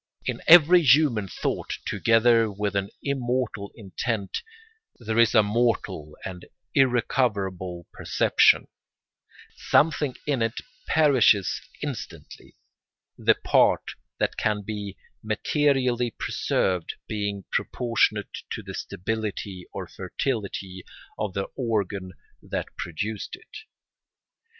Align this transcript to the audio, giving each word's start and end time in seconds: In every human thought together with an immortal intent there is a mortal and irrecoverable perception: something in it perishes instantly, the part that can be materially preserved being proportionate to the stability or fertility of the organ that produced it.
In 0.25 0.41
every 0.47 0.81
human 0.81 1.27
thought 1.27 1.73
together 1.85 2.51
with 2.51 2.75
an 2.75 2.89
immortal 3.03 3.71
intent 3.75 4.41
there 4.97 5.19
is 5.19 5.35
a 5.35 5.43
mortal 5.43 6.17
and 6.25 6.43
irrecoverable 6.73 7.85
perception: 7.93 8.67
something 9.55 10.15
in 10.25 10.41
it 10.41 10.59
perishes 10.87 11.61
instantly, 11.83 12.55
the 13.15 13.35
part 13.35 13.91
that 14.17 14.37
can 14.37 14.63
be 14.63 14.97
materially 15.21 16.09
preserved 16.09 16.95
being 17.07 17.43
proportionate 17.51 18.39
to 18.53 18.63
the 18.63 18.73
stability 18.73 19.67
or 19.71 19.85
fertility 19.87 20.83
of 21.19 21.35
the 21.35 21.45
organ 21.55 22.13
that 22.41 22.75
produced 22.75 23.35
it. 23.35 23.55